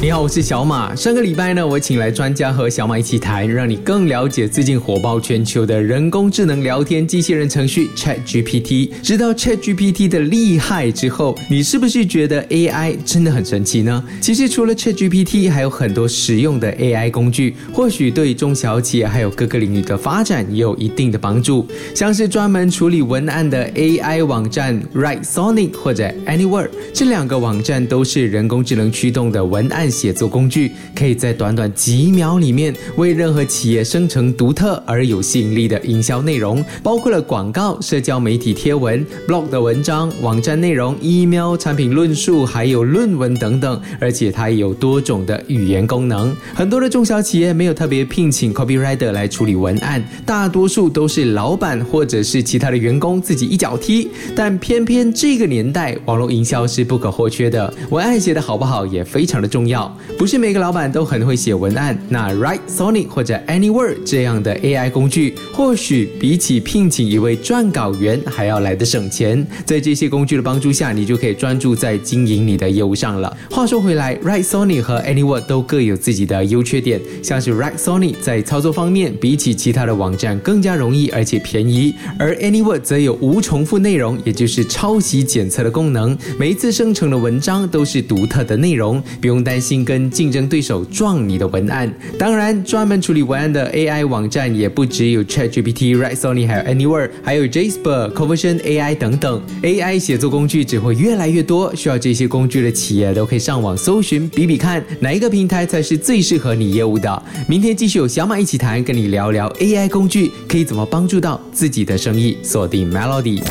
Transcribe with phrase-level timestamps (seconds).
[0.00, 0.96] 你好，我是小马。
[0.96, 8.90] 上个礼拜呢，我请来专家和小马一起谈，让你更了解最近火爆全球的人工智能聊天机器人程序 Chat GPT。
[9.00, 14.02] 知道 Chat GPT 的厉害之后，你是不是觉得 AI 真的很神奇呢？
[14.20, 21.64] 其实除了 Chat GPT，还有很多实用的 AI 工具，或许对中小企业还有各个领域的发展也有一定的帮助。
[21.94, 29.90] 像是专门处理文案的 AI 网站 Write Sonic 或者 Anywhere，这两个网站都是人工智能驱动的文案。
[29.90, 43.80] 写作工具可以在短短几秒里面为任何企业生成独特而有吸引力的营销内容，包括了广告、社交媒体贴文、blog 的文章、网站内容、email、产品论述，还有论文等等。
[44.00, 46.34] 而且它也有多种的语言功能。
[46.54, 54.08] 很多的中小企业没有特别聘请 copywriter 来处理文案，大多数都是老板或者是其他的员工自己一脚踢。
[54.34, 59.96] 但偏偏这个年代，网络营销是不可或缺的，文案写的好不好也非常的重重要。
[60.18, 69.46] 不是每个老板都很会写文案，那 Write SONY 或者 Anywhere 这样的 AI 工具，或许比起聘请一位撰稿员还要来的省钱。
[69.64, 73.36] 在这些工具的帮助下，你就可以专注在经营你的业务上了。
[73.48, 77.00] 话说回来，Write SONY 和 Anywhere 都各有自己的优缺点。
[77.22, 86.18] 像是 Write SONY 在操作方面，比起其他的网站更加容易而且便宜，而 Anywhere 则有无重复内容，也就是抄袭检测的功能。
[86.36, 89.84] 每一次生成的文章都是独特的内容，不用担担心。
[89.84, 107.22] 跟竞争对手撞你的文案，当然专门处理文案的 AI 网站也不只有 ChatGPT、Write Sony，还有 Anywhere，还有 Jasper、Conversion AI 等等 AI 写作工具只会越来越多，需要这些工具的企业都可以上网搜寻比比看哪一个平台才是最适合你业务的。
[107.46, 112.38] 明天继续有小马一起谈，跟你聊聊 AI 工具可以怎么帮助到自己的生意。
[112.42, 113.42] 锁定 Melody，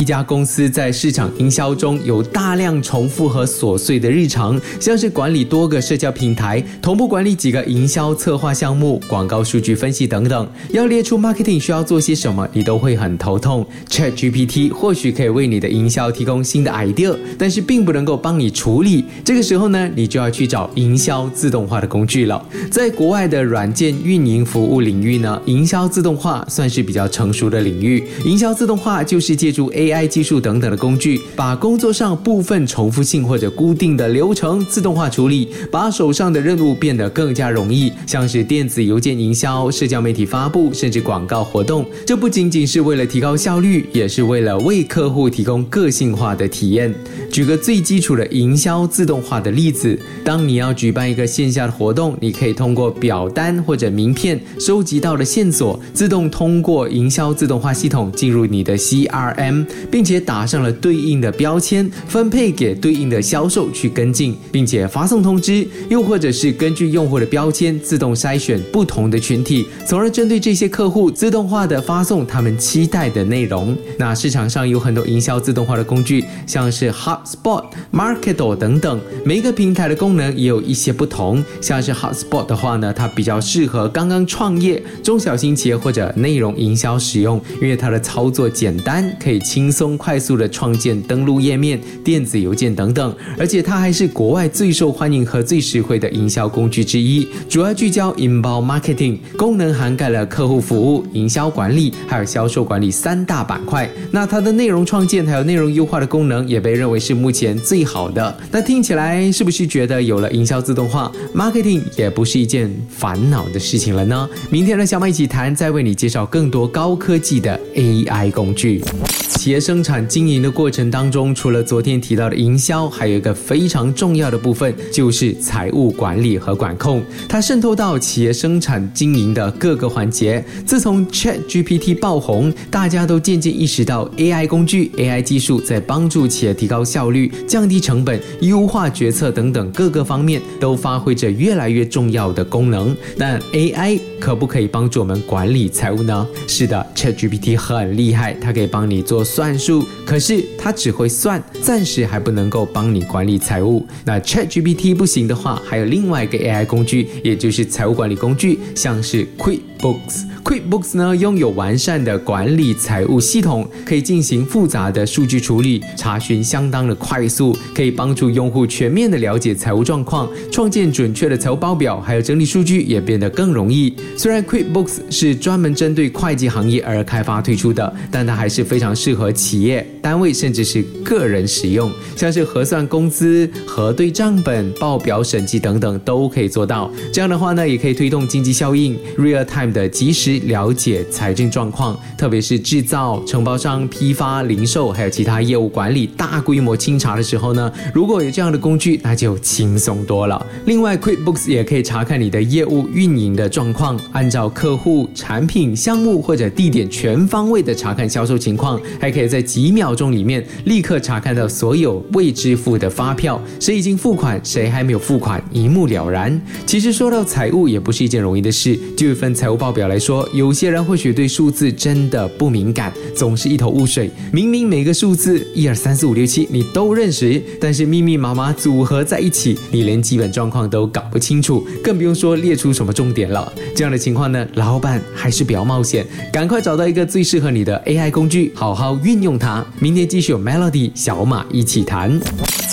[0.00, 5.66] 一家公司在市场营销中有大量重复和琐碎的日常，像是管理多。
[5.66, 13.66] 个社交平台同步管理几个营销策划项目、广告数据分析等等，要列出 marketing 需要做些什么，你都会很头痛。
[13.88, 19.04] Chat GPT 或许可以为你的营销提供新的 idea，但是并不能够帮你处理。
[19.24, 22.40] 这个时候呢，你就要去找营销自动化的工具了。
[22.70, 28.06] 在国外的软件运营服务领域呢，营销自动化算是比较成熟的领域。
[28.24, 35.35] 营销自动化就是借助 AI 技术等等的工具，把工作上部分重复性或者固定的流程自动化处理。
[35.70, 41.84] 把手上的任务变得更加容易，像是电子邮件营销、社交媒体发布，甚至广告活动。
[42.06, 46.94] 这不仅仅是为了提高效率，也是为了为客户提供个性化的体验。
[47.32, 65.66] 举个最基础的营销自动化的例子，当你要举办一个线下的活动，你可以通过表单或者名片收集到的线索，自动通过营销自动化系统进入你的 CRM，并且打上了对应的标签，分配给对应的销售去跟进，并且发送通知。
[65.88, 73.76] 又或者是根据用户的标签自动筛选不同的群体，从而针对这些客户自动化的发送他们期待的内容。
[73.98, 81.44] 那市场上有很多营销自动化的工具，像是 HubSpot、Marketo 等等，每一个平台的功能也有一些不同。
[81.60, 103.88] 像是 HubSpot 的话呢，它比较适合刚刚创业、中小型企业或者内容营销使用，因为它的操作简单，可以轻松快速的创建登录页面、电子邮件等等，而且它还是国外最受欢和最实惠的营销工具之一，主要聚焦 INBOX marketing，功能涵盖了客户服务、营销管理还有销售管理三大板块。
[104.10, 108.36] 那它的内容创建还有内容优化的功能也被认为是目前最好的。
[108.50, 114.28] 那听起来是不是觉得有了营销自动化，marketing 也不是一件烦恼的事情了呢？
[114.50, 118.82] 明天的小马一起谈，再为你介绍更多高科技的 AI 工具。
[119.28, 127.02] 企业生产经营的过程当中，除了昨天提到的营销，还有一个非常重要的部分，就是财务管理和管控。
[127.28, 130.42] 它渗透到企业生产经营的各个环节。
[130.64, 142.96] 自从 Chat GPT 爆红，大家都渐渐意识到 AI 工具、AI 技术在帮助企业提高效率、降低成本、优化决策等等各个方面都发挥着越来越重要的功能。
[143.18, 146.26] 但 AI 可不可以帮助我们管理财务呢？
[146.46, 149.22] 是的，Chat GPT 很厉害，它可以帮你做。
[149.22, 153.84] 算术，可是它只会算，暂时还不能够帮你管理财务。
[154.04, 160.24] 那 Chat GPT 不行的话，还有另外一个 AI 工具，也就是财务管理工具，像是 QuickBooks。
[160.44, 173.94] QuickBooks 呢，拥有完善的管理财务系统，可以进行复杂的数据处理，查询相当的快速，可以帮助用户全面的了解财务状况，创建准确的财务报表，还有整理数据也变得更容易。
[174.16, 186.90] 虽然 QuickBooks 是专门针对会计行业而开发推出的，但它还是非常适合企业、单位甚至是个人使用，像是核算工资、核对账本、报表审计等等都可以做到。
[187.12, 200.44] 这样的话呢，也可以推动经济效应，real time 的及时了解财政状况，特别是制造、承包商、批发、零售还有其他业务管理大规模清查的时候呢，如果有这样的工具，那就轻松多了。
[200.66, 216.40] 另外，QuickBooks 也可以查看你的业务运营的状况，按照客户、产品、项目或者地点全方位的查看销售情况，还可以在几秒钟里面立刻查看到所有未支付的发票，谁已经付款，谁还没有付款，一目了然。
[216.64, 218.78] 其实说到财务，也不是一件容易的事。
[218.96, 224.10] 就一份财务报表来说，有些人或许对数字真的不敏感，总是一头雾水。
[224.32, 233.52] 明明每个数字一二三四五六七你都认识，但是密密麻麻组合在一起，你连基本状况都搞不清楚，更不用说列出什么重点了。
[233.74, 239.64] 这样的情况呢，老板还是比较冒险，赶快找到一个最适合你的 AI 工具，好好运用它。
[239.78, 242.18] 明天继续有 Melody 小马一起谈。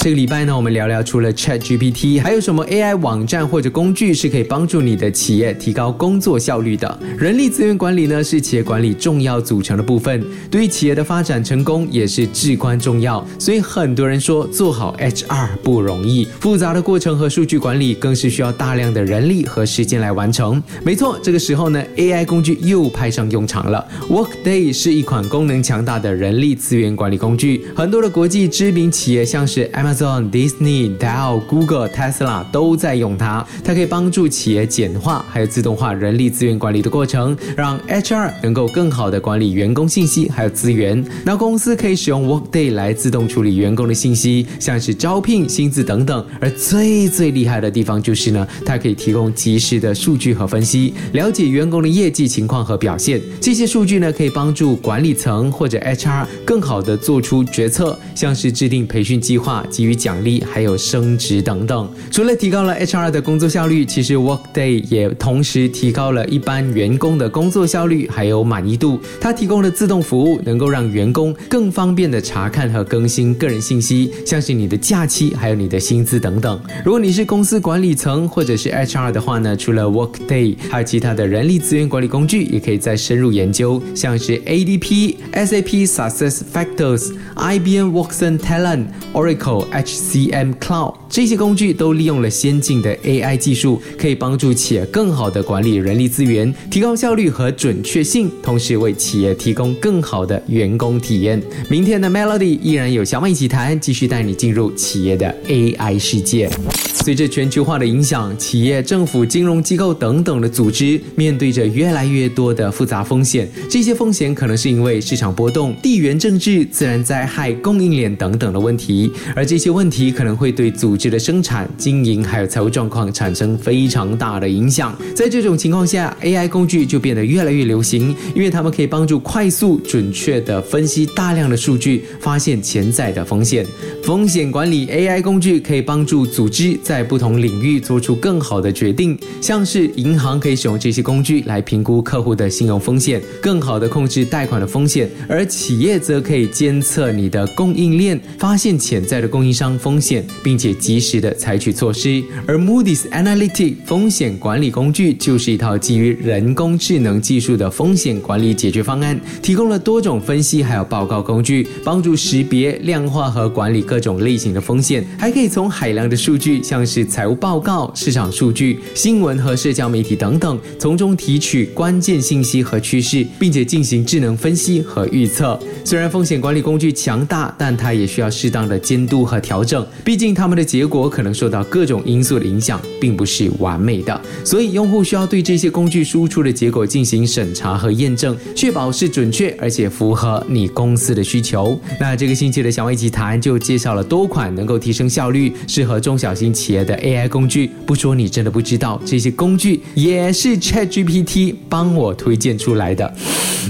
[0.02, 6.98] 这个礼拜呢，我们聊聊除了 Chat GPT，还有什么 AI 网站或者工具是可以帮助你的企业提高工作效率的？
[7.18, 13.26] 人力资源管理呢，是企业管理重要组成的部分，对于企业的发展成功也是至关重要。
[13.38, 20.64] 所以很多人说，做好 HR 不容易，复杂的过程和数据管理更是需要大量的人力和时间来完成。
[20.86, 23.86] 没错，这个时候呢，AI 工具又派上用场了。
[24.10, 33.46] Workday 是一款功能强大的人力资源管理工具，很多的国际知名企业，像是 Amazon、Disney、Dell、Google、Tesla 都在用它。
[33.64, 41.04] 它可以帮助企业简化还有自动化人力资源管理的过程，让 HR 能够更好的管理员工信息还有资源。
[41.26, 46.26] 那公司可以使用 Workday 来自动处理员工的信息，像是招聘、薪资等等。
[46.40, 53.22] 而最最厉害的地方就是呢，它可以提供及时的数据和分析，了解员工的业绩情况和表现。
[53.42, 61.90] 这些数据呢，可以帮助管理层或者 HR 更好的做出决策，像是制定培训计划、给予奖励，还有升职等等。
[62.12, 69.00] 除了提高了 HR 的工作效率，其实 Workday 也同时提高了一般员工的工作效率还有满意度。
[69.20, 76.60] 它提供的自动服务能够让员工更方便的查看和更新个人信息，像是你的假期还有你的薪资等等。
[76.84, 101.44] 如果你是公司管理层或者是 HR 的话呢，除了 Workday，还有其他的人力资源管理工具，也可以再深入研究，像是 ADP、SAP Success Factors、IBM Watson Talent、Oracle HCM Cloud 这些工具都利用了先进的 AI 技术，可以帮助企业更好的管理人力资源，提高效率和准确性，同时为企业提供更好的员工体验。
[101.70, 106.50] 明天的 Melody 依然有小马一起谈，继续带你进入企业的 AI 世界。
[106.94, 113.46] 随着全球化的影响，企业、政府、金融机构等等的组织面对着越来越多的复杂风险。
[113.70, 124.96] 这些风险可能是因为市场波动、地缘政治、自然灾害、供应链等等的问题，而这些问题可能会对组织的生生产、经营还有财务状况产生非常大的影响。
[125.16, 133.66] 在这种情况下，AI 工具就变得越来越流行，因为它们可以帮助快速、准确地分析大量的数据，发现潜在的风险。
[134.04, 152.22] 风险管理 AI 工具可以帮助组织在不同领域做出更好的决定，像是银行可以使用这些工具来评估客户的信用风险，更好的控制贷款的风险；而企业则可以监测你的供应链，发现潜在的供应商风险，并且及时的采取措施。
[152.46, 175.58] 而 Moody's Analytic 风险管理工具就是一套基于人工智能技术的风险管理解决方案，提供了多种分析还有报告工具，帮助识别、量化和管理各种类型的风险，还可以从海量的数据，像是财务报告、市场数据、新闻和社交媒体等等，从中提取关键信息和趋势，并且进行智能分析和预测。
[175.86, 184.22] 虽然风险管理工具强大，但它也需要适当的监督和调整，毕竟它们的结果可能受到各种因素的影响，并不是完美的。
[184.44, 191.80] 所以用户需要对这些工具输出的结果进行审查和验证，确保是准确而且符合你公司的需求。
[192.02, 193.94] 那这个星期的小马一起谈就介绍。
[193.94, 197.70] 了多款能够提升效率、适合中小型企业的 AI 工具。
[197.86, 203.14] 不说你真的不知道，这些工具也是 ChatGPT 帮我推荐出来的。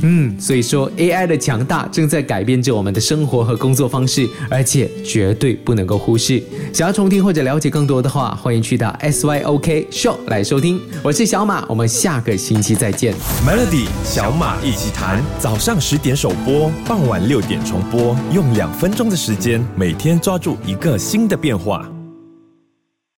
[0.01, 6.41] 嗯，所以说 AI 的强大正在改变着我们的生活和工作方式，而且绝对不能够忽视。
[6.71, 10.79] 想要重听或者了解更多的话，欢迎去到 SYOK Show 来收听。
[11.01, 13.13] 我是小马，我们下个星期再见。
[13.45, 21.92] Melody 小马一起谈，早上十点首播，傍晚六点重播，用两分钟的时间，每天抓住一个新的变化。